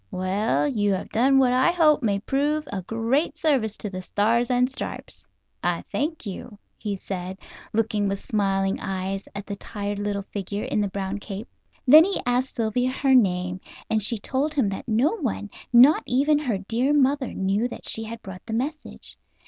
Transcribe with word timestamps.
Well, 0.09 0.67
you 0.67 0.93
have 0.93 1.09
done 1.11 1.37
what 1.37 1.53
I 1.53 1.69
hope 1.71 2.01
may 2.01 2.17
prove 2.17 2.67
a 2.73 2.81
great 2.81 3.37
service 3.37 3.77
to 3.77 3.87
the 3.91 4.01
Stars 4.01 4.49
and 4.49 4.67
Stripes. 4.67 5.27
I 5.61 5.83
thank 5.91 6.25
you," 6.25 6.57
he 6.75 6.95
said, 6.95 7.37
looking 7.71 8.07
with 8.07 8.17
smiling 8.19 8.79
eyes 8.79 9.27
at 9.35 9.45
the 9.45 9.55
tired 9.55 9.99
little 9.99 10.23
figure 10.23 10.63
in 10.63 10.81
the 10.81 10.87
brown 10.87 11.19
cape. 11.19 11.47
Then 11.85 12.03
he 12.03 12.19
asked 12.25 12.55
Sylvia 12.55 12.89
her 12.89 13.13
name, 13.13 13.61
and 13.91 14.01
she 14.01 14.17
told 14.17 14.55
him 14.55 14.69
that 14.69 14.87
no 14.87 15.11
one, 15.17 15.51
not 15.71 16.01
even 16.07 16.39
her 16.39 16.57
dear 16.57 16.93
mother, 16.95 17.35
knew 17.35 17.67
that 17.67 17.87
she 17.87 18.05
had 18.05 18.23
brought 18.23 18.43
the 18.47 18.53
message. 18.53 19.17